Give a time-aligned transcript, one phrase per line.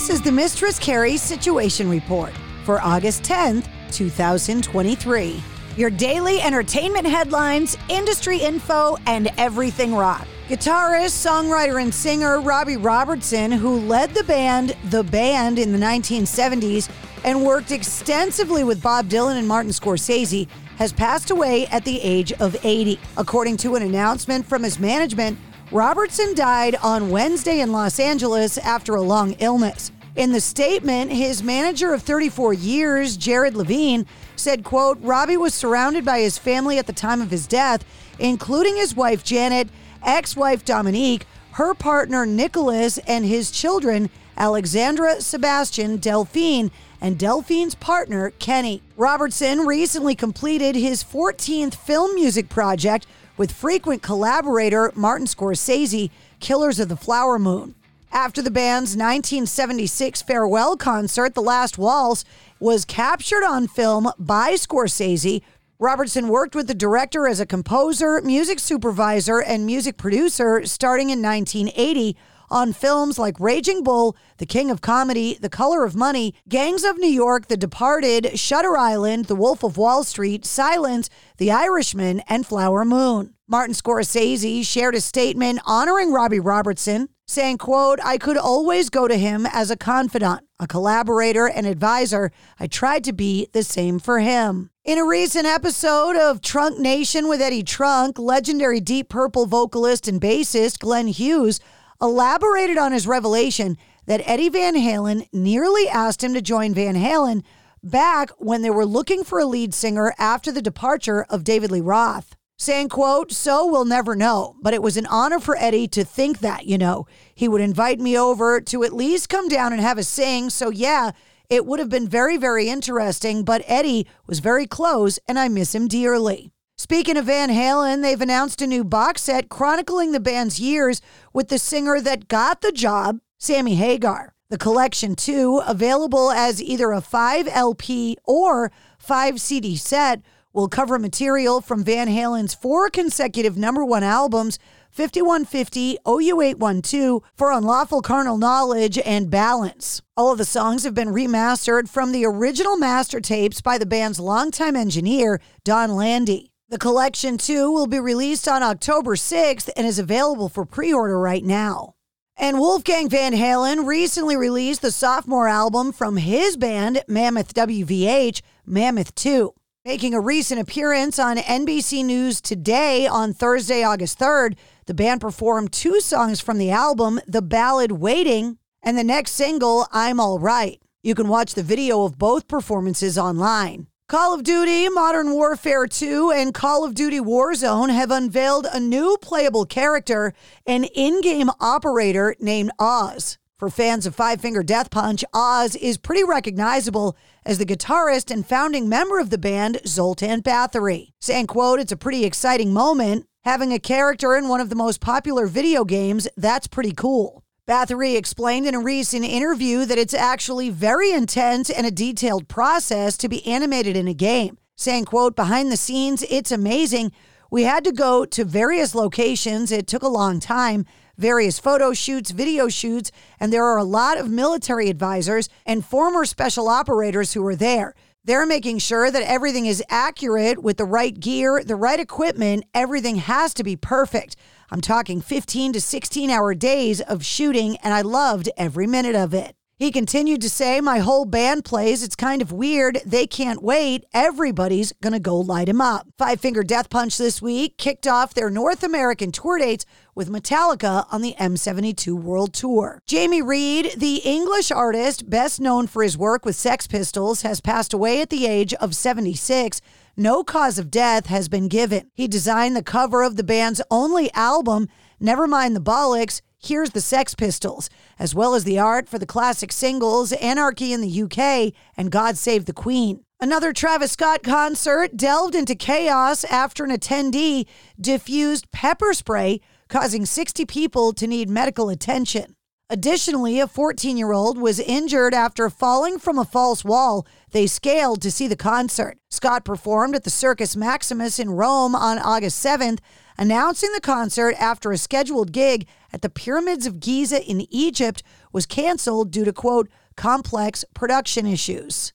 [0.00, 2.32] This is the Mistress Carrie Situation Report
[2.64, 5.42] for August 10th, 2023.
[5.76, 10.26] Your daily entertainment headlines, industry info, and everything rock.
[10.48, 16.88] Guitarist, songwriter, and singer Robbie Robertson, who led the band The Band in the 1970s
[17.26, 22.32] and worked extensively with Bob Dylan and Martin Scorsese, has passed away at the age
[22.40, 22.98] of 80.
[23.18, 25.36] According to an announcement from his management,
[25.72, 29.92] Robertson died on Wednesday in Los Angeles after a long illness.
[30.16, 34.04] In the statement, his manager of 34 years, Jared Levine,
[34.34, 37.84] said, quote, Robbie was surrounded by his family at the time of his death,
[38.18, 39.68] including his wife Janet,
[40.02, 48.82] ex-wife Dominique, her partner Nicholas, and his children, Alexandra, Sebastian, Delphine, and Delphine's partner, Kenny.
[48.96, 53.06] Robertson recently completed his 14th film music project
[53.40, 56.10] with frequent collaborator Martin Scorsese,
[56.40, 57.74] Killers of the Flower Moon.
[58.12, 62.26] After the band's 1976 farewell concert, The Last Waltz
[62.58, 65.40] was captured on film by Scorsese.
[65.78, 71.22] Robertson worked with the director as a composer, music supervisor, and music producer starting in
[71.22, 72.18] 1980
[72.50, 76.98] on films like Raging Bull, The King of Comedy, The Color of Money, Gangs of
[76.98, 82.46] New York, The Departed, Shutter Island, The Wolf of Wall Street, Silence, The Irishman, and
[82.46, 83.34] Flower Moon.
[83.46, 89.16] Martin Scorsese shared a statement honoring Robbie Robertson, saying, quote, I could always go to
[89.16, 92.32] him as a confidant, a collaborator, and advisor.
[92.58, 94.70] I tried to be the same for him.
[94.84, 100.20] In a recent episode of Trunk Nation with Eddie Trunk, legendary Deep Purple vocalist and
[100.20, 101.60] bassist Glenn Hughes
[102.00, 107.42] elaborated on his revelation that Eddie Van Halen nearly asked him to join Van Halen
[107.82, 111.80] back when they were looking for a lead singer after the departure of David Lee
[111.80, 112.36] Roth.
[112.58, 116.40] Saying, quote, so we'll never know, but it was an honor for Eddie to think
[116.40, 117.06] that, you know.
[117.34, 120.50] He would invite me over to at least come down and have a sing.
[120.50, 121.12] So, yeah,
[121.48, 125.74] it would have been very, very interesting, but Eddie was very close and I miss
[125.74, 126.52] him dearly.
[126.82, 131.48] Speaking of Van Halen, they've announced a new box set chronicling the band's years with
[131.48, 134.32] the singer that got the job, Sammy Hagar.
[134.48, 140.22] The collection, too, available as either a 5 LP or 5 CD set,
[140.54, 144.58] will cover material from Van Halen's four consecutive number one albums
[144.90, 150.00] 5150, OU812 for Unlawful Carnal Knowledge and Balance.
[150.16, 154.18] All of the songs have been remastered from the original master tapes by the band's
[154.18, 156.49] longtime engineer, Don Landee.
[156.70, 161.18] The collection, too, will be released on October 6th and is available for pre order
[161.18, 161.94] right now.
[162.36, 169.12] And Wolfgang Van Halen recently released the sophomore album from his band, Mammoth WVH, Mammoth
[169.16, 169.52] 2.
[169.84, 174.56] Making a recent appearance on NBC News today on Thursday, August 3rd,
[174.86, 179.88] the band performed two songs from the album, the ballad Waiting and the next single,
[179.90, 180.80] I'm All Right.
[181.02, 183.88] You can watch the video of both performances online.
[184.10, 189.16] Call of Duty Modern Warfare 2 and Call of Duty Warzone have unveiled a new
[189.22, 190.34] playable character,
[190.66, 193.38] an in game operator named Oz.
[193.56, 197.16] For fans of Five Finger Death Punch, Oz is pretty recognizable
[197.46, 201.12] as the guitarist and founding member of the band, Zoltan Bathory.
[201.20, 203.26] Saying, quote, it's a pretty exciting moment.
[203.44, 207.39] Having a character in one of the most popular video games, that's pretty cool.
[207.70, 213.16] Bathory explained in a recent interview that it's actually very intense and a detailed process
[213.18, 214.58] to be animated in a game.
[214.74, 217.12] Saying, quote, behind the scenes, it's amazing.
[217.48, 219.70] We had to go to various locations.
[219.70, 220.84] It took a long time
[221.16, 226.24] various photo shoots, video shoots, and there are a lot of military advisors and former
[226.24, 227.94] special operators who are there.
[228.24, 232.64] They're making sure that everything is accurate with the right gear, the right equipment.
[232.74, 234.34] Everything has to be perfect.
[234.72, 239.34] I'm talking 15 to 16 hour days of shooting, and I loved every minute of
[239.34, 239.56] it.
[239.80, 242.02] He continued to say, My whole band plays.
[242.02, 243.00] It's kind of weird.
[243.06, 244.04] They can't wait.
[244.12, 246.06] Everybody's going to go light him up.
[246.18, 251.06] Five Finger Death Punch this week kicked off their North American tour dates with Metallica
[251.10, 253.00] on the M72 World Tour.
[253.06, 257.94] Jamie Reid, the English artist best known for his work with Sex Pistols, has passed
[257.94, 259.80] away at the age of 76.
[260.14, 262.10] no cause of death has been given.
[262.12, 264.88] He designed the cover of the band's only album,
[265.20, 267.88] Nevermind the Bollocks, Here's the Sex Pistols,
[268.18, 272.36] as well as the art for the classic singles Anarchy in the UK and God
[272.36, 273.24] Save the Queen.
[273.40, 277.66] Another Travis Scott concert delved into chaos after an attendee
[277.98, 282.56] diffused pepper spray, causing 60 people to need medical attention.
[282.90, 288.22] Additionally, a 14 year old was injured after falling from a false wall they scaled
[288.22, 289.18] to see the concert.
[289.30, 293.00] Scott performed at the Circus Maximus in Rome on August 7th,
[293.36, 298.66] announcing the concert after a scheduled gig at the Pyramids of Giza in Egypt was
[298.66, 302.12] canceled due to, quote, complex production issues.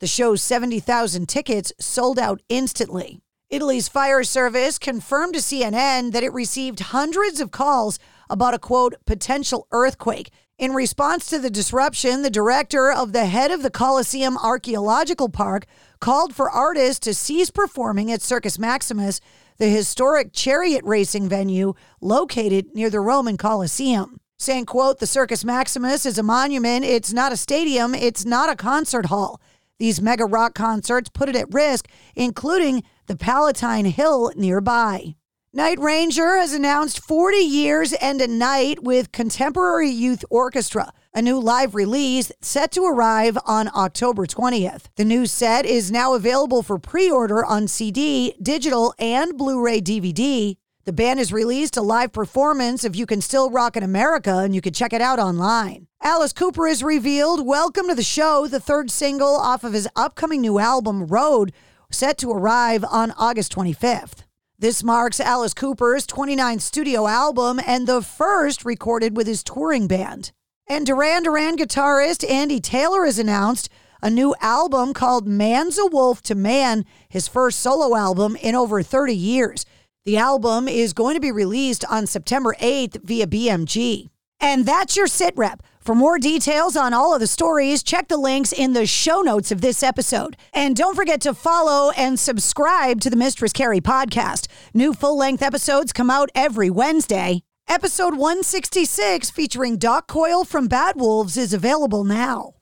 [0.00, 3.20] The show's 70,000 tickets sold out instantly.
[3.50, 7.98] Italy's fire service confirmed to CNN that it received hundreds of calls
[8.28, 10.30] about a quote potential earthquake.
[10.56, 15.66] In response to the disruption, the director of the head of the Colosseum Archaeological Park
[15.98, 19.20] called for artists to cease performing at Circus Maximus,
[19.58, 24.20] the historic chariot racing venue located near the Roman Colosseum.
[24.38, 26.84] Saying, quote, the Circus Maximus is a monument.
[26.84, 27.92] It's not a stadium.
[27.92, 29.40] It's not a concert hall.
[29.80, 35.16] These mega rock concerts put it at risk, including the Palatine Hill nearby.
[35.56, 41.38] Night Ranger has announced 40 years and a night with Contemporary Youth Orchestra, a new
[41.38, 44.86] live release set to arrive on October 20th.
[44.96, 49.80] The new set is now available for pre order on CD, digital, and Blu ray
[49.80, 50.56] DVD.
[50.86, 54.56] The band has released a live performance of You Can Still Rock in America, and
[54.56, 55.86] you can check it out online.
[56.02, 60.40] Alice Cooper has revealed Welcome to the Show, the third single off of his upcoming
[60.40, 61.52] new album, Road,
[61.92, 64.23] set to arrive on August 25th.
[64.64, 70.32] This marks Alice Cooper's 29th studio album and the first recorded with his touring band.
[70.66, 73.68] And Duran Duran guitarist Andy Taylor has announced
[74.00, 78.82] a new album called Man's a Wolf to Man, his first solo album in over
[78.82, 79.66] 30 years.
[80.06, 84.08] The album is going to be released on September 8th via BMG.
[84.40, 85.62] And that's your sit rep.
[85.84, 89.52] For more details on all of the stories, check the links in the show notes
[89.52, 90.34] of this episode.
[90.54, 94.46] And don't forget to follow and subscribe to the Mistress Carrie podcast.
[94.72, 97.42] New full length episodes come out every Wednesday.
[97.68, 102.54] Episode 166, featuring Doc Coyle from Bad Wolves, is available now.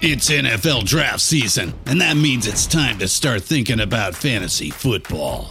[0.00, 5.50] It's NFL draft season, and that means it's time to start thinking about fantasy football.